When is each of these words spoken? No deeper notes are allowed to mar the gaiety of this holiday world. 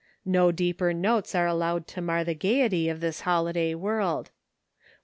No 0.25 0.51
deeper 0.51 0.93
notes 0.95 1.35
are 1.35 1.45
allowed 1.45 1.85
to 1.89 2.01
mar 2.01 2.23
the 2.23 2.33
gaiety 2.33 2.89
of 2.89 3.01
this 3.01 3.21
holiday 3.21 3.75
world. 3.75 4.31